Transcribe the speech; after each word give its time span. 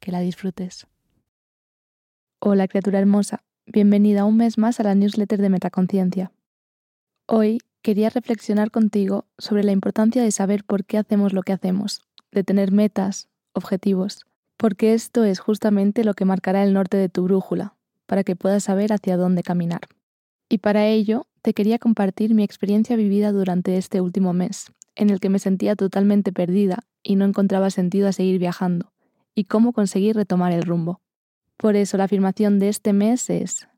que 0.00 0.12
la 0.12 0.20
disfrutes. 0.20 0.86
Hola 2.40 2.68
criatura 2.68 2.98
hermosa, 2.98 3.42
bienvenida 3.66 4.24
un 4.24 4.36
mes 4.36 4.58
más 4.58 4.80
a 4.80 4.82
la 4.82 4.94
newsletter 4.94 5.40
de 5.40 5.48
Metaconciencia. 5.48 6.32
Hoy 7.26 7.60
quería 7.82 8.10
reflexionar 8.10 8.70
contigo 8.70 9.26
sobre 9.38 9.64
la 9.64 9.72
importancia 9.72 10.22
de 10.22 10.30
saber 10.30 10.64
por 10.64 10.84
qué 10.84 10.98
hacemos 10.98 11.32
lo 11.32 11.42
que 11.42 11.52
hacemos, 11.52 12.02
de 12.32 12.44
tener 12.44 12.72
metas, 12.72 13.28
objetivos, 13.52 14.26
porque 14.56 14.94
esto 14.94 15.24
es 15.24 15.38
justamente 15.38 16.04
lo 16.04 16.14
que 16.14 16.24
marcará 16.24 16.62
el 16.62 16.72
norte 16.72 16.96
de 16.96 17.08
tu 17.08 17.24
brújula, 17.24 17.74
para 18.06 18.24
que 18.24 18.36
puedas 18.36 18.64
saber 18.64 18.92
hacia 18.92 19.16
dónde 19.16 19.42
caminar. 19.42 19.82
Y 20.48 20.58
para 20.58 20.86
ello 20.86 21.26
te 21.42 21.52
quería 21.52 21.78
compartir 21.78 22.34
mi 22.34 22.42
experiencia 22.42 22.96
vivida 22.96 23.32
durante 23.32 23.76
este 23.76 24.00
último 24.00 24.32
mes, 24.32 24.72
en 24.94 25.10
el 25.10 25.20
que 25.20 25.28
me 25.28 25.38
sentía 25.38 25.76
totalmente 25.76 26.32
perdida 26.32 26.84
y 27.02 27.16
no 27.16 27.24
encontraba 27.26 27.70
sentido 27.70 28.08
a 28.08 28.12
seguir 28.12 28.38
viajando, 28.38 28.93
y 29.34 29.44
cómo 29.44 29.72
conseguir 29.72 30.16
retomar 30.16 30.52
el 30.52 30.62
rumbo. 30.62 31.00
Por 31.56 31.76
eso 31.76 31.96
la 31.96 32.04
afirmación 32.04 32.58
de 32.58 32.68
este 32.68 32.92
mes 32.92 33.30
es, 33.30 33.68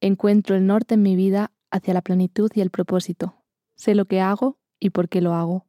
encuentro 0.00 0.56
el 0.56 0.66
norte 0.66 0.94
en 0.94 1.02
mi 1.02 1.16
vida 1.16 1.52
hacia 1.70 1.94
la 1.94 2.02
plenitud 2.02 2.50
y 2.54 2.60
el 2.60 2.70
propósito. 2.70 3.36
Sé 3.74 3.94
lo 3.94 4.06
que 4.06 4.20
hago 4.20 4.58
y 4.78 4.90
por 4.90 5.08
qué 5.08 5.20
lo 5.20 5.34
hago. 5.34 5.66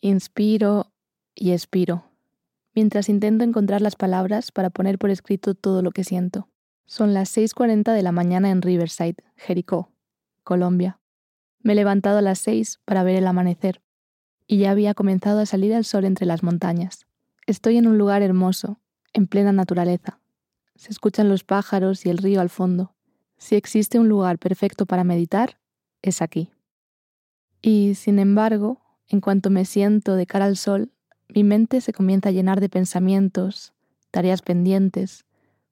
Inspiro 0.00 0.92
y 1.34 1.52
expiro, 1.52 2.10
mientras 2.74 3.08
intento 3.08 3.44
encontrar 3.44 3.80
las 3.80 3.96
palabras 3.96 4.52
para 4.52 4.70
poner 4.70 4.98
por 4.98 5.10
escrito 5.10 5.54
todo 5.54 5.82
lo 5.82 5.90
que 5.90 6.04
siento. 6.04 6.48
Son 6.86 7.12
las 7.12 7.36
6.40 7.36 7.92
de 7.92 8.02
la 8.02 8.12
mañana 8.12 8.50
en 8.50 8.62
Riverside, 8.62 9.16
Jericó, 9.36 9.92
Colombia. 10.42 11.00
Me 11.60 11.72
he 11.72 11.76
levantado 11.76 12.18
a 12.18 12.22
las 12.22 12.38
6 12.38 12.80
para 12.84 13.02
ver 13.02 13.16
el 13.16 13.26
amanecer, 13.26 13.82
y 14.46 14.58
ya 14.58 14.70
había 14.70 14.94
comenzado 14.94 15.40
a 15.40 15.46
salir 15.46 15.72
el 15.72 15.84
sol 15.84 16.04
entre 16.04 16.24
las 16.24 16.42
montañas. 16.42 17.07
Estoy 17.48 17.78
en 17.78 17.86
un 17.86 17.96
lugar 17.96 18.20
hermoso, 18.20 18.78
en 19.14 19.26
plena 19.26 19.52
naturaleza. 19.52 20.20
Se 20.74 20.90
escuchan 20.90 21.30
los 21.30 21.44
pájaros 21.44 22.04
y 22.04 22.10
el 22.10 22.18
río 22.18 22.42
al 22.42 22.50
fondo. 22.50 22.94
Si 23.38 23.56
existe 23.56 23.98
un 23.98 24.06
lugar 24.06 24.38
perfecto 24.38 24.84
para 24.84 25.02
meditar, 25.02 25.58
es 26.02 26.20
aquí. 26.20 26.52
Y, 27.62 27.94
sin 27.94 28.18
embargo, 28.18 28.82
en 29.08 29.22
cuanto 29.22 29.48
me 29.48 29.64
siento 29.64 30.14
de 30.14 30.26
cara 30.26 30.44
al 30.44 30.58
sol, 30.58 30.92
mi 31.34 31.42
mente 31.42 31.80
se 31.80 31.94
comienza 31.94 32.28
a 32.28 32.32
llenar 32.32 32.60
de 32.60 32.68
pensamientos, 32.68 33.72
tareas 34.10 34.42
pendientes, 34.42 35.24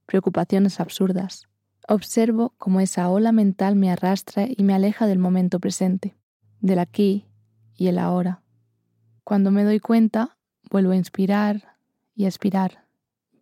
preocupaciones 0.06 0.80
absurdas. 0.80 1.46
Observo 1.86 2.54
cómo 2.56 2.80
esa 2.80 3.10
ola 3.10 3.32
mental 3.32 3.76
me 3.76 3.90
arrastra 3.90 4.46
y 4.48 4.62
me 4.62 4.72
aleja 4.72 5.06
del 5.06 5.18
momento 5.18 5.60
presente, 5.60 6.16
del 6.58 6.78
aquí 6.78 7.26
y 7.74 7.88
el 7.88 7.98
ahora. 7.98 8.40
Cuando 9.24 9.50
me 9.50 9.62
doy 9.62 9.78
cuenta, 9.78 10.36
Vuelvo 10.70 10.92
a 10.92 10.96
inspirar 10.96 11.76
y 12.14 12.26
expirar, 12.26 12.86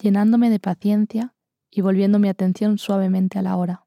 llenándome 0.01 0.51
de 0.51 0.61
paciencia 0.61 1.35
y 1.71 1.81
volviendo 1.81 2.19
mi 2.19 2.29
atención 2.29 2.79
suavemente 2.79 3.39
a 3.39 3.43
la 3.43 3.57
hora. 3.57 3.87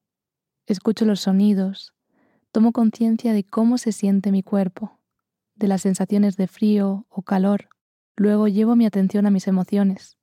Escucho 0.66 1.06
los 1.06 1.22
sonidos, 1.22 1.94
tomo 2.52 2.72
conciencia 2.72 3.34
de 3.34 3.44
cómo 3.44 3.78
se 3.78 3.92
siente 3.92 4.32
mi 4.32 4.44
cuerpo, 4.44 5.00
de 5.56 5.68
las 5.68 5.82
sensaciones 5.82 6.36
de 6.36 6.48
frío 6.48 7.06
o 7.10 7.22
calor. 7.22 7.70
Luego 8.16 8.48
llevo 8.48 8.76
mi 8.76 8.86
atención 8.86 9.26
a 9.26 9.32
mis 9.32 9.48
emociones 9.48 10.18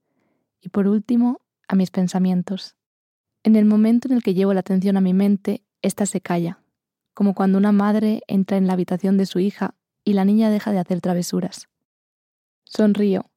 y 0.60 0.68
por 0.70 0.88
último 0.88 1.40
a 1.68 1.76
mis 1.76 1.90
pensamientos. 1.90 2.76
En 3.44 3.56
el 3.56 3.64
momento 3.64 4.08
en 4.08 4.14
el 4.14 4.22
que 4.22 4.34
llevo 4.34 4.54
la 4.54 4.60
atención 4.60 4.96
a 4.96 5.00
mi 5.00 5.14
mente, 5.14 5.62
ésta 5.82 6.06
se 6.06 6.20
calla, 6.20 6.58
como 7.14 7.34
cuando 7.34 7.58
una 7.58 7.72
madre 7.72 8.22
entra 8.26 8.56
en 8.56 8.66
la 8.66 8.72
habitación 8.72 9.16
de 9.16 9.26
su 9.26 9.38
hija 9.38 9.76
y 10.04 10.14
la 10.14 10.24
niña 10.24 10.50
deja 10.50 10.72
de 10.72 10.78
hacer 10.78 11.00
travesuras. 11.00 11.68
Sonrío. 12.64 13.30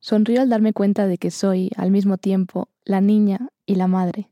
Sonrío 0.00 0.40
al 0.40 0.48
darme 0.48 0.72
cuenta 0.72 1.06
de 1.06 1.18
que 1.18 1.30
soy, 1.30 1.70
al 1.76 1.90
mismo 1.90 2.16
tiempo, 2.16 2.68
la 2.84 3.00
niña 3.00 3.50
y 3.66 3.74
la 3.74 3.88
madre, 3.88 4.30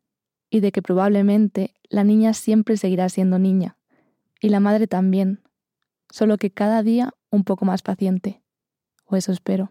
y 0.49 0.61
de 0.61 0.73
que 0.73 0.81
probablemente 0.81 1.75
la 1.91 2.05
niña 2.05 2.33
siempre 2.33 2.77
seguirá 2.77 3.09
siendo 3.09 3.39
niña, 3.39 3.77
y 4.41 4.49
la 4.49 4.61
madre 4.61 4.87
también, 4.87 5.43
solo 6.11 6.39
que 6.39 6.51
cada 6.51 6.83
día 6.83 7.13
un 7.31 7.45
poco 7.45 7.65
más 7.65 7.83
paciente, 7.83 8.41
o 9.05 9.17
eso 9.17 9.33
espero. 9.33 9.71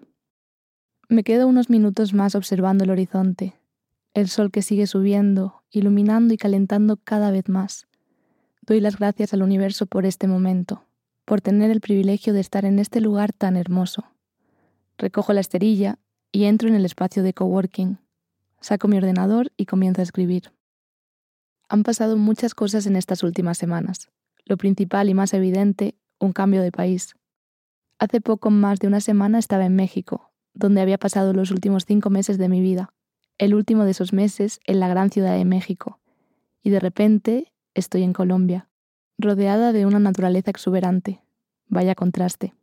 Me 1.07 1.24
quedo 1.24 1.47
unos 1.47 1.69
minutos 1.69 2.13
más 2.13 2.36
observando 2.36 2.84
el 2.84 2.92
horizonte, 2.92 3.56
el 4.13 4.28
sol 4.28 4.52
que 4.52 4.62
sigue 4.62 4.88
subiendo, 4.88 5.63
iluminando 5.72 6.34
y 6.34 6.38
calentando 6.38 6.97
cada 6.97 7.31
vez 7.31 7.47
más. 7.47 7.88
Doy 8.62 8.81
las 8.81 8.97
gracias 8.97 9.34
al 9.34 9.42
universo 9.42 9.86
por 9.86 10.06
este 10.06 10.28
momento, 10.28 10.84
por 11.24 11.42
tener 11.42 11.72
el 11.72 11.81
privilegio 11.81 12.34
de 12.34 12.42
estar 12.42 12.66
en 12.66 12.80
este 12.80 13.02
lugar 13.02 13.31
tan 13.34 13.56
hermoso 13.56 14.15
Recojo 14.97 15.33
la 15.33 15.41
esterilla 15.41 16.00
y 16.31 16.45
entro 16.45 16.69
en 16.69 16.75
el 16.75 16.85
espacio 16.85 17.23
de 17.23 17.33
coworking. 17.33 17.97
Saco 18.61 18.88
mi 18.88 18.97
ordenador 18.97 19.51
y 19.57 19.66
comienzo 19.66 20.01
a 20.01 20.03
escribir. 20.03 20.53
Han 21.67 21.83
pasado 21.83 22.17
muchas 22.17 22.53
cosas 22.53 22.85
en 22.85 22.95
estas 22.95 23.23
últimas 23.23 23.57
semanas. 23.57 24.09
Lo 24.45 24.57
principal 24.57 25.09
y 25.09 25.13
más 25.13 25.33
evidente, 25.33 25.95
un 26.19 26.31
cambio 26.31 26.61
de 26.61 26.72
país. 26.72 27.16
Hace 28.00 28.22
poco 28.22 28.51
más 28.51 28.79
de 28.79 28.88
una 28.88 29.01
semana 29.01 29.39
estaba 29.39 29.66
en 29.66 29.75
México, 29.75 30.31
donde 30.53 30.81
había 30.81 30.97
pasado 30.97 31.33
los 31.33 31.51
últimos 31.51 31.85
cinco 31.85 32.09
meses 32.09 32.38
de 32.38 32.50
mi 32.50 32.62
vida, 32.62 32.94
el 33.38 33.53
último 33.56 33.83
de 33.83 33.91
esos 33.91 34.13
meses 34.13 34.59
en 34.66 34.79
la 34.79 34.88
gran 34.88 35.09
ciudad 35.09 35.35
de 35.35 35.45
México, 35.45 36.00
y 36.62 36.69
de 36.69 36.79
repente 36.79 37.51
estoy 37.73 38.03
en 38.03 38.13
Colombia, 38.13 38.69
rodeada 39.17 39.72
de 39.72 39.85
una 39.85 40.00
naturaleza 40.00 40.51
exuberante. 40.51 41.22
Vaya 41.67 41.95
contraste. 41.95 42.53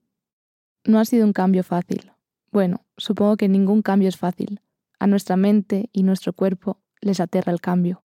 No 0.84 0.98
ha 0.98 1.04
sido 1.04 1.26
un 1.26 1.32
cambio 1.32 1.64
fácil, 1.64 2.11
bueno, 2.52 2.84
supongo 2.98 3.36
que 3.36 3.48
ningún 3.48 3.82
cambio 3.82 4.08
es 4.08 4.18
fácil. 4.18 4.60
A 4.98 5.06
nuestra 5.06 5.36
mente 5.36 5.88
y 5.92 6.02
nuestro 6.02 6.34
cuerpo 6.34 6.80
les 7.00 7.18
aterra 7.18 7.50
el 7.50 7.60
cambio. 7.60 8.04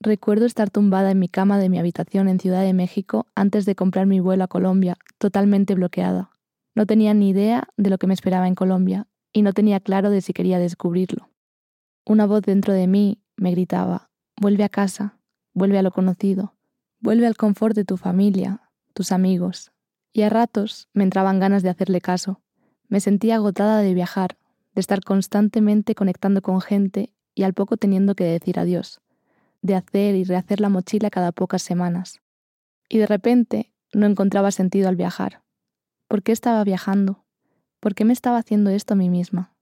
Recuerdo 0.00 0.46
estar 0.46 0.70
tumbada 0.70 1.10
en 1.10 1.18
mi 1.18 1.28
cama 1.28 1.58
de 1.58 1.68
mi 1.68 1.78
habitación 1.78 2.28
en 2.28 2.38
Ciudad 2.38 2.62
de 2.62 2.74
México 2.74 3.26
antes 3.34 3.64
de 3.64 3.74
comprar 3.74 4.06
mi 4.06 4.20
vuelo 4.20 4.44
a 4.44 4.48
Colombia, 4.48 4.96
totalmente 5.18 5.74
bloqueada. 5.74 6.30
No 6.74 6.86
tenía 6.86 7.14
ni 7.14 7.30
idea 7.30 7.68
de 7.76 7.90
lo 7.90 7.98
que 7.98 8.06
me 8.06 8.14
esperaba 8.14 8.46
en 8.46 8.54
Colombia 8.54 9.08
y 9.32 9.42
no 9.42 9.52
tenía 9.52 9.80
claro 9.80 10.10
de 10.10 10.20
si 10.20 10.32
quería 10.32 10.58
descubrirlo. 10.58 11.30
Una 12.06 12.26
voz 12.26 12.42
dentro 12.42 12.72
de 12.72 12.86
mí 12.86 13.22
me 13.36 13.50
gritaba, 13.50 14.10
vuelve 14.40 14.64
a 14.64 14.68
casa, 14.68 15.18
vuelve 15.52 15.78
a 15.78 15.82
lo 15.82 15.90
conocido, 15.90 16.54
vuelve 17.00 17.26
al 17.26 17.36
confort 17.36 17.74
de 17.74 17.84
tu 17.84 17.96
familia, 17.96 18.62
tus 18.94 19.12
amigos. 19.12 19.72
Y 20.12 20.22
a 20.22 20.28
ratos 20.28 20.88
me 20.92 21.04
entraban 21.04 21.40
ganas 21.40 21.62
de 21.62 21.70
hacerle 21.70 22.00
caso, 22.00 22.40
me 22.90 23.00
sentía 23.00 23.36
agotada 23.36 23.78
de 23.78 23.94
viajar, 23.94 24.36
de 24.74 24.80
estar 24.80 25.02
constantemente 25.02 25.94
conectando 25.94 26.42
con 26.42 26.60
gente 26.60 27.14
y 27.34 27.44
al 27.44 27.54
poco 27.54 27.76
teniendo 27.76 28.14
que 28.14 28.24
decir 28.24 28.58
adiós, 28.58 29.00
de 29.62 29.76
hacer 29.76 30.16
y 30.16 30.24
rehacer 30.24 30.60
la 30.60 30.68
mochila 30.68 31.08
cada 31.08 31.32
pocas 31.32 31.62
semanas. 31.62 32.20
Y 32.88 32.98
de 32.98 33.06
repente 33.06 33.72
no 33.94 34.06
encontraba 34.06 34.50
sentido 34.50 34.88
al 34.88 34.96
viajar. 34.96 35.42
¿Por 36.08 36.22
qué 36.22 36.32
estaba 36.32 36.62
viajando? 36.64 37.24
¿Por 37.78 37.94
qué 37.94 38.04
me 38.04 38.12
estaba 38.12 38.38
haciendo 38.38 38.70
esto 38.70 38.94
a 38.94 38.96
mí 38.96 39.08
misma? 39.08 39.54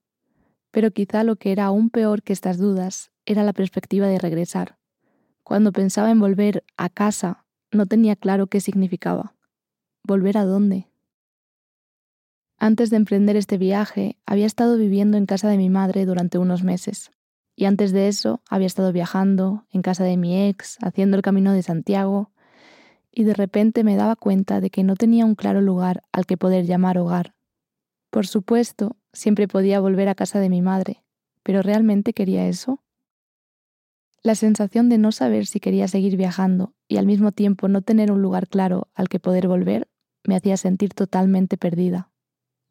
Pero 0.70 0.90
quizá 0.90 1.22
lo 1.22 1.36
que 1.36 1.52
era 1.52 1.66
aún 1.66 1.90
peor 1.90 2.22
que 2.22 2.32
estas 2.32 2.56
dudas 2.56 3.12
era 3.26 3.44
la 3.44 3.52
perspectiva 3.52 4.06
de 4.06 4.19
regresar. 4.19 4.78
Cuando 5.44 5.72
pensaba 5.72 6.10
en 6.10 6.19
volver 6.19 6.64
a 6.78 6.88
casa, 6.88 7.44
no 7.70 7.84
tenía 7.84 8.16
claro 8.16 8.46
qué 8.46 8.60
significaba. 8.60 9.34
¿Volver 10.02 10.38
a 10.38 10.44
dónde? 10.44 10.88
Antes 12.60 12.90
de 12.90 12.96
emprender 12.96 13.37
este 13.37 13.56
viaje, 13.56 14.19
había 14.26 14.46
estado 14.46 14.76
viviendo 14.76 15.16
en 15.16 15.26
casa 15.26 15.49
de 15.49 15.56
mi 15.56 15.70
madre 15.70 16.05
durante 16.06 16.38
unos 16.38 16.64
meses. 16.64 17.12
Y 17.55 17.66
antes 17.66 17.93
de 17.93 18.08
eso, 18.08 18.43
había 18.50 18.66
estado 18.66 18.93
viajando 18.93 19.64
en 19.70 19.82
casa 19.82 20.02
de 20.02 20.16
mi 20.16 20.49
ex, 20.49 20.76
haciendo 20.82 21.16
el 21.16 21.22
camino 21.22 21.52
de 21.52 21.62
Santiago, 21.62 22.32
y 23.12 23.22
de 23.22 23.34
repente 23.34 23.84
me 23.84 23.94
daba 23.94 24.16
cuenta 24.16 24.60
de 24.60 24.70
que 24.70 24.82
no 24.82 24.96
tenía 24.96 25.25
un 25.25 25.37
claro 25.37 25.60
lugar 25.60 26.02
al 26.10 26.26
que 26.26 26.37
poder 26.37 26.66
llamar 26.66 26.99
hogar. 26.99 27.34
Por 28.10 28.26
supuesto, 28.26 28.96
siempre 29.12 29.46
podía 29.46 29.78
volver 29.78 30.08
a 30.08 30.16
casa 30.16 30.40
de 30.40 30.49
mi 30.49 30.61
madre, 30.61 31.04
pero 31.44 31.62
¿realmente 31.62 32.12
quería 32.12 32.49
eso? 32.49 32.82
La 34.20 34.34
sensación 34.34 34.88
de 34.88 34.99
no 34.99 35.12
saber 35.12 35.46
si 35.46 35.61
quería 35.61 35.87
seguir 35.87 36.16
viajando 36.16 36.75
y 36.88 36.96
al 36.96 37.06
mismo 37.06 37.31
tiempo 37.31 37.69
no 37.69 37.82
tener 37.82 38.11
un 38.11 38.20
lugar 38.20 38.49
claro 38.49 38.88
al 38.94 39.08
que 39.08 39.20
poder 39.20 39.46
volver 39.46 39.88
me 40.25 40.34
hacía 40.34 40.56
sentir 40.56 40.93
totalmente 40.93 41.56
perdida. 41.56 42.11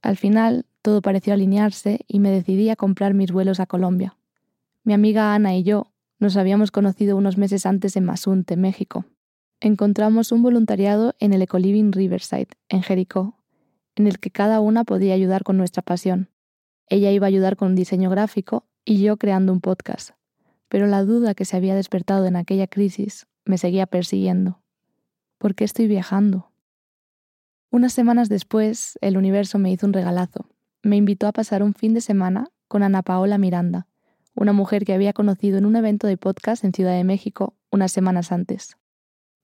Al 0.02 0.18
final, 0.18 0.66
todo 0.82 1.02
pareció 1.02 1.34
alinearse 1.34 2.00
y 2.08 2.20
me 2.20 2.32
decidí 2.32 2.70
a 2.70 2.76
comprar 2.76 3.14
mis 3.14 3.32
vuelos 3.32 3.60
a 3.60 3.66
Colombia. 3.66 4.18
Mi 4.84 4.94
amiga 4.94 5.34
Ana 5.34 5.56
y 5.56 5.64
yo 5.64 5.92
nos 6.20 6.38
habíamos 6.38 6.72
conocido 6.72 7.18
unos 7.18 7.38
meses 7.38 7.66
antes 7.66 7.96
en 7.98 8.06
Masunte, 8.06 8.56
México. 8.56 9.06
Encontramos 9.60 10.32
un 10.32 10.44
voluntariado 10.44 11.16
en 11.20 11.34
el 11.34 11.42
Ecoliving 11.42 11.92
Riverside, 11.92 12.48
en 12.70 12.84
Jericó, 12.84 13.38
en 13.96 14.08
el 14.08 14.20
que 14.20 14.32
cada 14.32 14.60
una 14.60 14.84
podía 14.84 15.14
ayudar 15.14 15.44
con 15.44 15.58
nuestra 15.58 15.82
pasión. 15.82 16.30
Ella 16.90 17.12
iba 17.12 17.26
a 17.26 17.30
ayudar 17.30 17.58
con 17.58 17.70
un 17.70 17.76
diseño 17.76 18.10
gráfico 18.10 18.66
y 18.86 19.02
yo 19.02 19.18
creando 19.18 19.52
un 19.52 19.62
podcast. 19.62 20.12
Pero 20.70 20.88
la 20.88 21.04
duda 21.04 21.34
que 21.34 21.46
se 21.46 21.58
había 21.58 21.76
despertado 21.76 22.26
en 22.26 22.36
aquella 22.36 22.68
crisis 22.68 23.28
me 23.46 23.58
seguía 23.58 23.88
persiguiendo. 23.88 24.62
¿Por 25.38 25.56
qué 25.56 25.64
estoy 25.64 25.88
viajando? 25.88 26.52
Unas 27.70 27.92
semanas 27.92 28.30
después, 28.30 28.98
el 29.02 29.18
universo 29.18 29.60
me 29.60 29.70
hizo 29.70 29.86
un 29.86 29.94
regalazo. 29.94 30.48
Me 30.84 30.96
invitó 30.96 31.28
a 31.28 31.34
pasar 31.34 31.64
un 31.64 31.74
fin 31.74 31.94
de 31.94 32.00
semana 32.00 32.48
con 32.70 32.82
Ana 32.82 33.02
Paola 33.02 33.38
Miranda, 33.38 33.88
una 34.36 34.54
mujer 34.54 34.86
que 34.86 34.94
había 34.94 35.12
conocido 35.12 35.58
en 35.58 35.66
un 35.66 35.76
evento 35.76 36.08
de 36.08 36.16
podcast 36.16 36.64
en 36.64 36.72
Ciudad 36.72 36.94
de 36.94 37.04
México 37.04 37.56
unas 37.70 37.92
semanas 37.92 38.32
antes. 38.32 38.78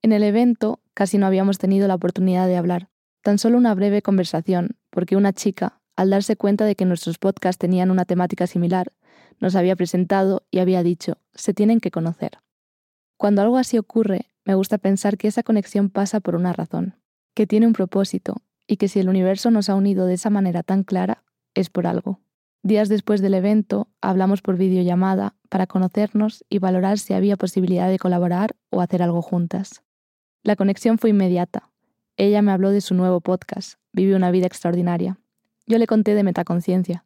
En 0.02 0.14
el 0.14 0.24
evento 0.24 0.80
casi 0.94 1.18
no 1.18 1.26
habíamos 1.26 1.58
tenido 1.58 1.88
la 1.90 1.96
oportunidad 1.96 2.48
de 2.48 2.56
hablar, 2.56 2.88
tan 3.24 3.40
solo 3.40 3.58
una 3.58 3.76
breve 3.76 4.02
conversación, 4.02 4.78
porque 4.90 5.18
una 5.18 5.34
chica, 5.34 5.82
al 5.98 6.10
darse 6.10 6.38
cuenta 6.38 6.64
de 6.64 6.76
que 6.76 6.86
nuestros 6.86 7.18
podcasts 7.18 7.60
tenían 7.60 7.92
una 7.92 8.06
temática 8.06 8.48
similar, 8.48 8.94
nos 9.42 9.56
había 9.56 9.76
presentado 9.76 10.46
y 10.50 10.60
había 10.60 10.82
dicho, 10.82 11.18
se 11.34 11.54
tienen 11.54 11.82
que 11.82 11.92
conocer. 11.92 12.38
Cuando 13.18 13.42
algo 13.42 13.58
así 13.58 13.78
ocurre, 13.78 14.32
me 14.46 14.56
gusta 14.56 14.78
pensar 14.78 15.18
que 15.18 15.28
esa 15.28 15.44
conexión 15.44 15.90
pasa 15.90 16.22
por 16.22 16.36
una 16.36 16.54
razón, 16.54 16.96
que 17.34 17.48
tiene 17.48 17.68
un 17.68 17.74
propósito, 17.74 18.42
y 18.68 18.78
que 18.78 18.88
si 18.88 19.00
el 19.00 19.10
universo 19.10 19.52
nos 19.52 19.70
ha 19.70 19.76
unido 19.76 20.06
de 20.06 20.14
esa 20.16 20.30
manera 20.30 20.64
tan 20.64 20.84
clara, 20.84 21.24
es 21.54 21.70
por 21.70 21.88
algo. 21.88 22.20
Días 22.64 22.88
después 22.88 23.22
del 23.22 23.34
evento, 23.34 23.90
hablamos 24.02 24.42
por 24.42 24.58
videollamada 24.58 25.36
para 25.50 25.68
conocernos 25.68 26.46
y 26.50 26.60
valorar 26.60 26.98
si 26.98 27.14
había 27.14 27.36
posibilidad 27.36 27.90
de 27.90 28.00
colaborar 28.00 28.56
o 28.70 28.82
hacer 28.82 29.04
algo 29.04 29.22
juntas. 29.22 29.84
La 30.44 30.56
conexión 30.56 30.98
fue 30.98 31.10
inmediata. 31.10 31.70
Ella 32.16 32.42
me 32.42 32.52
habló 32.52 32.72
de 32.72 32.82
su 32.82 32.96
nuevo 32.96 33.20
podcast, 33.22 33.80
Vive 33.92 34.16
una 34.16 34.32
vida 34.32 34.48
extraordinaria. 34.48 35.20
Yo 35.68 35.78
le 35.78 35.86
conté 35.86 36.16
de 36.16 36.24
metaconciencia, 36.24 37.06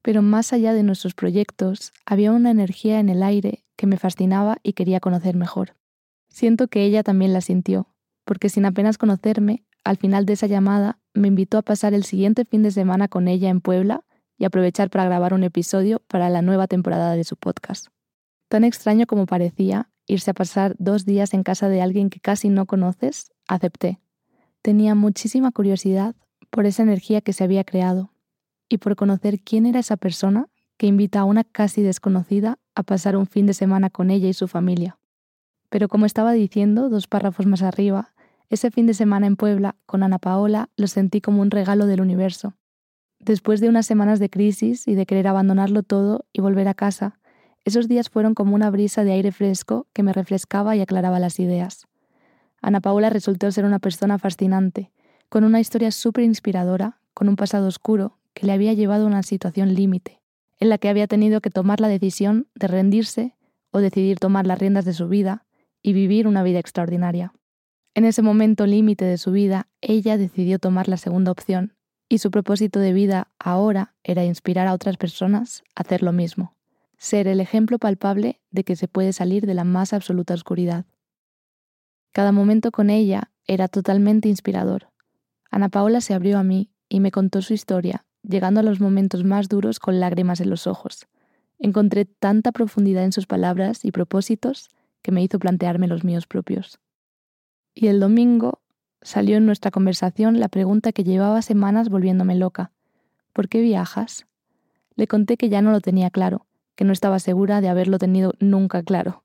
pero 0.00 0.22
más 0.22 0.52
allá 0.52 0.72
de 0.72 0.82
nuestros 0.82 1.14
proyectos, 1.14 1.92
había 2.06 2.32
una 2.32 2.50
energía 2.50 3.00
en 3.00 3.10
el 3.10 3.22
aire 3.22 3.64
que 3.76 3.86
me 3.86 3.98
fascinaba 3.98 4.56
y 4.62 4.72
quería 4.72 4.98
conocer 4.98 5.36
mejor. 5.36 5.74
Siento 6.28 6.68
que 6.68 6.84
ella 6.84 7.02
también 7.02 7.34
la 7.34 7.42
sintió, 7.42 7.91
porque 8.24 8.48
sin 8.48 8.64
apenas 8.64 8.98
conocerme, 8.98 9.64
al 9.84 9.96
final 9.96 10.26
de 10.26 10.34
esa 10.34 10.46
llamada 10.46 10.98
me 11.14 11.28
invitó 11.28 11.58
a 11.58 11.62
pasar 11.62 11.94
el 11.94 12.04
siguiente 12.04 12.44
fin 12.44 12.62
de 12.62 12.70
semana 12.70 13.08
con 13.08 13.28
ella 13.28 13.48
en 13.48 13.60
Puebla 13.60 14.04
y 14.38 14.44
aprovechar 14.44 14.90
para 14.90 15.04
grabar 15.04 15.34
un 15.34 15.44
episodio 15.44 16.00
para 16.08 16.28
la 16.30 16.42
nueva 16.42 16.66
temporada 16.66 17.14
de 17.14 17.24
su 17.24 17.36
podcast. 17.36 17.88
Tan 18.48 18.64
extraño 18.64 19.06
como 19.06 19.26
parecía 19.26 19.88
irse 20.06 20.30
a 20.30 20.34
pasar 20.34 20.74
dos 20.78 21.04
días 21.04 21.32
en 21.34 21.42
casa 21.42 21.68
de 21.68 21.80
alguien 21.80 22.10
que 22.10 22.20
casi 22.20 22.48
no 22.48 22.66
conoces, 22.66 23.32
acepté. 23.48 24.00
Tenía 24.60 24.94
muchísima 24.94 25.52
curiosidad 25.52 26.14
por 26.50 26.66
esa 26.66 26.82
energía 26.82 27.20
que 27.20 27.32
se 27.32 27.44
había 27.44 27.64
creado 27.64 28.12
y 28.68 28.78
por 28.78 28.96
conocer 28.96 29.40
quién 29.40 29.66
era 29.66 29.80
esa 29.80 29.96
persona 29.96 30.48
que 30.76 30.86
invita 30.86 31.20
a 31.20 31.24
una 31.24 31.44
casi 31.44 31.82
desconocida 31.82 32.58
a 32.74 32.82
pasar 32.82 33.16
un 33.16 33.26
fin 33.26 33.46
de 33.46 33.54
semana 33.54 33.90
con 33.90 34.10
ella 34.10 34.28
y 34.28 34.34
su 34.34 34.48
familia. 34.48 34.98
Pero 35.68 35.88
como 35.88 36.06
estaba 36.06 36.32
diciendo 36.32 36.88
dos 36.88 37.06
párrafos 37.06 37.46
más 37.46 37.62
arriba, 37.62 38.11
ese 38.52 38.70
fin 38.70 38.86
de 38.86 38.92
semana 38.92 39.26
en 39.26 39.36
Puebla 39.36 39.76
con 39.86 40.02
Ana 40.02 40.18
Paola 40.18 40.68
lo 40.76 40.86
sentí 40.86 41.22
como 41.22 41.40
un 41.40 41.50
regalo 41.50 41.86
del 41.86 42.02
universo. 42.02 42.52
Después 43.18 43.62
de 43.62 43.70
unas 43.70 43.86
semanas 43.86 44.18
de 44.18 44.28
crisis 44.28 44.86
y 44.86 44.94
de 44.94 45.06
querer 45.06 45.26
abandonarlo 45.26 45.82
todo 45.82 46.26
y 46.34 46.42
volver 46.42 46.68
a 46.68 46.74
casa, 46.74 47.18
esos 47.64 47.88
días 47.88 48.10
fueron 48.10 48.34
como 48.34 48.54
una 48.54 48.70
brisa 48.70 49.04
de 49.04 49.12
aire 49.12 49.32
fresco 49.32 49.86
que 49.94 50.02
me 50.02 50.12
refrescaba 50.12 50.76
y 50.76 50.82
aclaraba 50.82 51.18
las 51.18 51.40
ideas. 51.40 51.86
Ana 52.60 52.82
Paola 52.82 53.08
resultó 53.08 53.50
ser 53.50 53.64
una 53.64 53.78
persona 53.78 54.18
fascinante, 54.18 54.92
con 55.30 55.44
una 55.44 55.58
historia 55.58 55.90
súper 55.90 56.24
inspiradora, 56.24 57.00
con 57.14 57.30
un 57.30 57.36
pasado 57.36 57.66
oscuro 57.66 58.18
que 58.34 58.44
le 58.44 58.52
había 58.52 58.74
llevado 58.74 59.04
a 59.04 59.08
una 59.08 59.22
situación 59.22 59.72
límite, 59.72 60.20
en 60.58 60.68
la 60.68 60.76
que 60.76 60.90
había 60.90 61.06
tenido 61.06 61.40
que 61.40 61.48
tomar 61.48 61.80
la 61.80 61.88
decisión 61.88 62.48
de 62.54 62.66
rendirse 62.66 63.34
o 63.70 63.78
decidir 63.78 64.18
tomar 64.18 64.46
las 64.46 64.58
riendas 64.58 64.84
de 64.84 64.92
su 64.92 65.08
vida 65.08 65.46
y 65.80 65.94
vivir 65.94 66.26
una 66.26 66.42
vida 66.42 66.58
extraordinaria. 66.58 67.32
En 67.94 68.04
ese 68.04 68.22
momento 68.22 68.66
límite 68.66 69.04
de 69.04 69.18
su 69.18 69.32
vida, 69.32 69.68
ella 69.80 70.16
decidió 70.16 70.58
tomar 70.58 70.88
la 70.88 70.96
segunda 70.96 71.30
opción, 71.30 71.74
y 72.08 72.18
su 72.18 72.30
propósito 72.30 72.78
de 72.78 72.92
vida 72.92 73.28
ahora 73.38 73.94
era 74.04 74.24
inspirar 74.24 74.66
a 74.66 74.74
otras 74.74 74.96
personas 74.96 75.62
a 75.74 75.82
hacer 75.82 76.02
lo 76.02 76.12
mismo, 76.12 76.56
ser 76.98 77.26
el 77.26 77.40
ejemplo 77.40 77.78
palpable 77.78 78.40
de 78.50 78.64
que 78.64 78.76
se 78.76 78.88
puede 78.88 79.12
salir 79.12 79.46
de 79.46 79.54
la 79.54 79.64
más 79.64 79.92
absoluta 79.92 80.34
oscuridad. 80.34 80.84
Cada 82.12 82.32
momento 82.32 82.70
con 82.70 82.90
ella 82.90 83.30
era 83.46 83.68
totalmente 83.68 84.28
inspirador, 84.28 84.92
Ana 85.52 85.68
Paola 85.68 86.00
se 86.00 86.14
abrió 86.14 86.38
a 86.38 86.42
mí 86.42 86.70
y 86.88 87.00
me 87.00 87.10
contó 87.10 87.42
su 87.42 87.52
historia, 87.52 88.06
llegando 88.22 88.60
a 88.60 88.62
los 88.62 88.80
momentos 88.80 89.22
más 89.22 89.50
duros 89.50 89.78
con 89.78 90.00
lágrimas 90.00 90.40
en 90.40 90.48
los 90.48 90.66
ojos. 90.66 91.06
Encontré 91.58 92.06
tanta 92.06 92.52
profundidad 92.52 93.04
en 93.04 93.12
sus 93.12 93.26
palabras 93.26 93.84
y 93.84 93.92
propósitos 93.92 94.70
que 95.02 95.12
me 95.12 95.22
hizo 95.22 95.38
plantearme 95.38 95.88
los 95.88 96.04
míos 96.04 96.26
propios. 96.26 96.80
Y 97.74 97.86
el 97.88 98.00
domingo 98.00 98.60
salió 99.00 99.36
en 99.36 99.46
nuestra 99.46 99.70
conversación 99.70 100.40
la 100.40 100.48
pregunta 100.48 100.92
que 100.92 101.04
llevaba 101.04 101.42
semanas 101.42 101.88
volviéndome 101.88 102.34
loca. 102.34 102.70
¿Por 103.32 103.48
qué 103.48 103.60
viajas? 103.60 104.26
Le 104.94 105.06
conté 105.06 105.36
que 105.36 105.48
ya 105.48 105.62
no 105.62 105.72
lo 105.72 105.80
tenía 105.80 106.10
claro, 106.10 106.46
que 106.74 106.84
no 106.84 106.92
estaba 106.92 107.18
segura 107.18 107.60
de 107.60 107.68
haberlo 107.68 107.98
tenido 107.98 108.34
nunca 108.40 108.82
claro, 108.82 109.24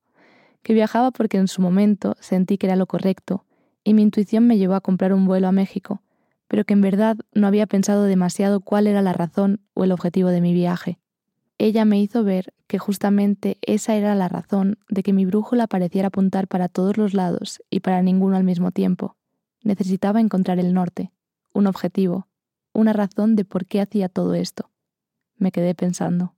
que 0.63 0.73
viajaba 0.73 1.11
porque 1.11 1.37
en 1.37 1.47
su 1.47 1.61
momento 1.61 2.15
sentí 2.19 2.57
que 2.57 2.67
era 2.67 2.75
lo 2.75 2.87
correcto, 2.87 3.45
y 3.83 3.93
mi 3.93 4.01
intuición 4.01 4.47
me 4.47 4.57
llevó 4.57 4.75
a 4.75 4.81
comprar 4.81 5.13
un 5.13 5.25
vuelo 5.25 5.47
a 5.47 5.51
México, 5.51 6.01
pero 6.47 6.63
que 6.63 6.73
en 6.73 6.81
verdad 6.81 7.17
no 7.33 7.47
había 7.47 7.67
pensado 7.67 8.03
demasiado 8.03 8.61
cuál 8.61 8.87
era 8.87 9.01
la 9.01 9.13
razón 9.13 9.59
o 9.73 9.83
el 9.83 9.91
objetivo 9.91 10.29
de 10.29 10.41
mi 10.41 10.53
viaje. 10.53 10.99
Ella 11.57 11.85
me 11.85 11.99
hizo 11.99 12.23
ver 12.23 12.53
que 12.67 12.79
justamente 12.79 13.57
esa 13.61 13.95
era 13.95 14.13
la 14.15 14.27
razón 14.27 14.77
de 14.89 15.03
que 15.03 15.13
mi 15.13 15.25
brújula 15.25 15.67
pareciera 15.67 16.09
apuntar 16.09 16.47
para 16.47 16.67
todos 16.67 16.97
los 16.97 17.13
lados 17.13 17.61
y 17.69 17.79
para 17.79 18.01
ninguno 18.01 18.35
al 18.35 18.43
mismo 18.43 18.71
tiempo. 18.71 19.15
Necesitaba 19.63 20.19
encontrar 20.19 20.59
el 20.59 20.73
norte, 20.73 21.11
un 21.53 21.67
objetivo, 21.67 22.27
una 22.73 22.93
razón 22.93 23.35
de 23.35 23.45
por 23.45 23.65
qué 23.65 23.81
hacía 23.81 24.09
todo 24.09 24.33
esto. 24.33 24.69
Me 25.37 25.51
quedé 25.51 25.73
pensando. 25.75 26.35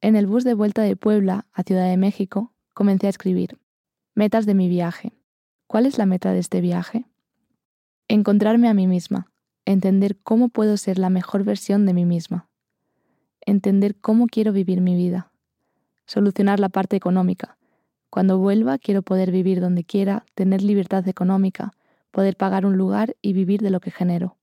En 0.00 0.16
el 0.16 0.26
bus 0.26 0.44
de 0.44 0.54
vuelta 0.54 0.82
de 0.82 0.96
Puebla 0.96 1.46
a 1.52 1.62
Ciudad 1.62 1.88
de 1.88 1.96
México 1.96 2.52
comencé 2.74 3.06
a 3.06 3.10
escribir. 3.10 3.58
Metas 4.14 4.46
de 4.46 4.54
mi 4.54 4.68
viaje. 4.68 5.12
¿Cuál 5.66 5.86
es 5.86 5.98
la 5.98 6.06
meta 6.06 6.32
de 6.32 6.38
este 6.38 6.60
viaje? 6.60 7.06
Encontrarme 8.08 8.68
a 8.68 8.74
mí 8.74 8.86
misma, 8.86 9.30
entender 9.64 10.18
cómo 10.22 10.48
puedo 10.48 10.76
ser 10.76 10.98
la 10.98 11.10
mejor 11.10 11.44
versión 11.44 11.84
de 11.84 11.92
mí 11.92 12.04
misma, 12.04 12.48
entender 13.40 13.96
cómo 13.96 14.26
quiero 14.26 14.52
vivir 14.52 14.80
mi 14.80 14.94
vida, 14.96 15.30
solucionar 16.06 16.60
la 16.60 16.68
parte 16.68 16.96
económica. 16.96 17.58
Cuando 18.10 18.38
vuelva 18.38 18.78
quiero 18.78 19.02
poder 19.02 19.30
vivir 19.30 19.60
donde 19.60 19.84
quiera, 19.84 20.24
tener 20.34 20.62
libertad 20.62 21.06
económica, 21.08 21.72
poder 22.10 22.36
pagar 22.36 22.64
un 22.66 22.76
lugar 22.76 23.16
y 23.20 23.32
vivir 23.32 23.60
de 23.60 23.70
lo 23.70 23.80
que 23.80 23.90
genero. 23.90 24.36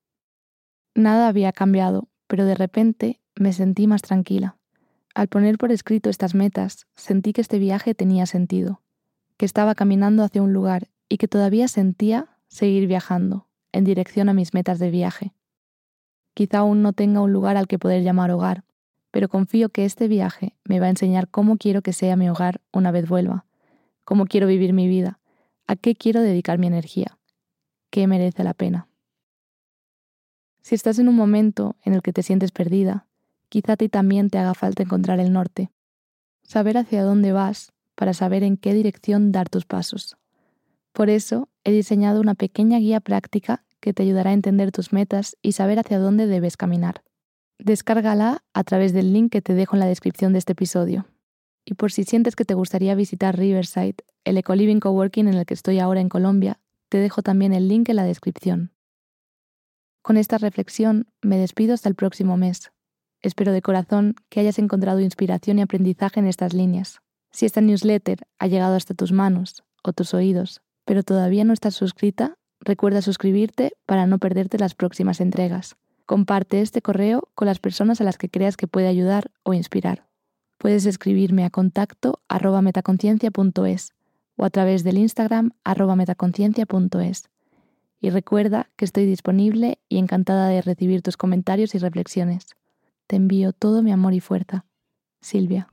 Nada 0.93 1.27
había 1.27 1.51
cambiado, 1.51 2.07
pero 2.27 2.45
de 2.45 2.55
repente 2.55 3.19
me 3.35 3.53
sentí 3.53 3.87
más 3.87 4.01
tranquila. 4.01 4.57
Al 5.13 5.27
poner 5.27 5.57
por 5.57 5.71
escrito 5.71 6.09
estas 6.09 6.35
metas, 6.35 6.87
sentí 6.95 7.33
que 7.33 7.41
este 7.41 7.59
viaje 7.59 7.95
tenía 7.95 8.25
sentido, 8.25 8.81
que 9.37 9.45
estaba 9.45 9.75
caminando 9.75 10.23
hacia 10.23 10.41
un 10.41 10.53
lugar 10.53 10.89
y 11.09 11.17
que 11.17 11.27
todavía 11.27 11.67
sentía 11.67 12.37
seguir 12.47 12.87
viajando, 12.87 13.47
en 13.71 13.83
dirección 13.83 14.29
a 14.29 14.33
mis 14.33 14.53
metas 14.53 14.79
de 14.79 14.91
viaje. 14.91 15.33
Quizá 16.33 16.59
aún 16.59 16.81
no 16.81 16.93
tenga 16.93 17.21
un 17.21 17.33
lugar 17.33 17.57
al 17.57 17.67
que 17.67 17.79
poder 17.79 18.03
llamar 18.03 18.31
hogar, 18.31 18.63
pero 19.15 19.29
confío 19.29 19.69
que 19.69 19.85
este 19.85 20.09
viaje 20.09 20.57
me 20.65 20.81
va 20.81 20.87
a 20.87 20.89
enseñar 20.89 21.29
cómo 21.29 21.55
quiero 21.55 21.81
que 21.81 21.93
sea 21.93 22.17
mi 22.17 22.27
hogar 22.27 22.59
una 22.73 22.91
vez 22.91 23.07
vuelva, 23.07 23.45
cómo 24.03 24.25
quiero 24.25 24.45
vivir 24.45 24.73
mi 24.73 24.89
vida, 24.89 25.21
a 25.67 25.77
qué 25.77 25.95
quiero 25.95 26.19
dedicar 26.19 26.59
mi 26.59 26.67
energía, 26.67 27.17
qué 27.91 28.07
merece 28.07 28.43
la 28.43 28.53
pena. 28.53 28.89
Si 30.61 30.75
estás 30.75 30.99
en 30.99 31.07
un 31.07 31.15
momento 31.15 31.77
en 31.85 31.93
el 31.93 32.01
que 32.01 32.11
te 32.11 32.23
sientes 32.23 32.51
perdida, 32.51 33.07
quizá 33.47 33.71
a 33.71 33.77
ti 33.77 33.87
también 33.87 34.29
te 34.29 34.37
haga 34.37 34.53
falta 34.53 34.83
encontrar 34.83 35.21
el 35.21 35.31
norte, 35.31 35.71
saber 36.43 36.77
hacia 36.77 37.01
dónde 37.01 37.31
vas 37.31 37.71
para 37.95 38.13
saber 38.13 38.43
en 38.43 38.57
qué 38.57 38.73
dirección 38.73 39.31
dar 39.31 39.47
tus 39.47 39.63
pasos. 39.63 40.17
Por 40.91 41.09
eso 41.09 41.47
he 41.63 41.71
diseñado 41.71 42.19
una 42.19 42.35
pequeña 42.35 42.79
guía 42.79 42.99
práctica 42.99 43.63
que 43.79 43.93
te 43.93 44.03
ayudará 44.03 44.31
a 44.31 44.33
entender 44.33 44.73
tus 44.73 44.91
metas 44.91 45.37
y 45.41 45.53
saber 45.53 45.79
hacia 45.79 45.99
dónde 45.99 46.27
debes 46.27 46.57
caminar. 46.57 47.01
Descárgala 47.57 48.43
a 48.53 48.63
través 48.63 48.93
del 48.93 49.13
link 49.13 49.31
que 49.31 49.41
te 49.41 49.53
dejo 49.53 49.75
en 49.75 49.79
la 49.79 49.85
descripción 49.85 50.33
de 50.33 50.39
este 50.39 50.51
episodio. 50.51 51.07
Y 51.63 51.75
por 51.75 51.91
si 51.91 52.03
sientes 52.03 52.35
que 52.35 52.45
te 52.45 52.53
gustaría 52.53 52.95
visitar 52.95 53.37
Riverside, 53.37 53.95
el 54.23 54.37
ecoliving 54.37 54.79
coworking 54.79 55.27
en 55.27 55.35
el 55.35 55.45
que 55.45 55.53
estoy 55.53 55.79
ahora 55.79 56.01
en 56.01 56.09
Colombia, 56.09 56.59
te 56.89 56.97
dejo 56.97 57.23
también 57.23 57.53
el 57.53 57.67
link 57.67 57.89
en 57.89 57.95
la 57.95 58.03
descripción. 58.03 58.71
Con 60.01 60.17
esta 60.17 60.37
reflexión 60.37 61.07
me 61.21 61.37
despido 61.37 61.73
hasta 61.73 61.89
el 61.89 61.95
próximo 61.95 62.37
mes. 62.37 62.71
Espero 63.21 63.51
de 63.53 63.63
corazón 63.63 64.15
que 64.29 64.39
hayas 64.39 64.59
encontrado 64.59 64.99
inspiración 64.99 65.57
y 65.57 65.63
aprendizaje 65.63 66.19
en 66.19 66.27
estas 66.27 66.53
líneas. 66.53 66.99
Si 67.31 67.45
esta 67.47 67.61
newsletter 67.61 68.27
ha 68.37 68.47
llegado 68.47 68.75
hasta 68.75 68.93
tus 68.93 69.11
manos 69.11 69.63
o 69.83 69.93
tus 69.93 70.13
oídos, 70.13 70.61
pero 70.85 71.01
todavía 71.01 71.43
no 71.43 71.53
estás 71.53 71.73
suscrita, 71.73 72.35
recuerda 72.59 73.01
suscribirte 73.01 73.73
para 73.87 74.05
no 74.05 74.19
perderte 74.19 74.59
las 74.59 74.75
próximas 74.75 75.19
entregas. 75.21 75.75
Comparte 76.05 76.61
este 76.61 76.81
correo 76.81 77.29
con 77.33 77.47
las 77.47 77.59
personas 77.59 77.99
a 77.99 78.03
las 78.03 78.17
que 78.17 78.29
creas 78.29 78.57
que 78.57 78.67
puede 78.67 78.87
ayudar 78.87 79.31
o 79.43 79.53
inspirar. 79.53 80.07
Puedes 80.57 80.85
escribirme 80.85 81.43
a 81.43 81.49
contacto 81.49 82.21
arroba 82.27 82.61
metaconciencia.es 82.61 83.93
o 84.35 84.45
a 84.45 84.49
través 84.49 84.83
del 84.83 84.97
Instagram 84.97 85.51
arroba 85.63 85.95
metaconciencia.es. 85.95 87.29
Y 87.99 88.09
recuerda 88.09 88.69
que 88.75 88.85
estoy 88.85 89.05
disponible 89.05 89.79
y 89.89 89.97
encantada 89.97 90.47
de 90.47 90.61
recibir 90.61 91.01
tus 91.01 91.17
comentarios 91.17 91.73
y 91.73 91.79
reflexiones. 91.79 92.55
Te 93.07 93.15
envío 93.15 93.53
todo 93.53 93.81
mi 93.81 93.91
amor 93.91 94.13
y 94.13 94.19
fuerza. 94.19 94.65
Silvia. 95.21 95.69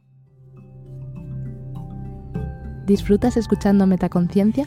¿Disfrutas 2.87 3.37
escuchando 3.37 3.87
Metaconciencia? 3.87 4.67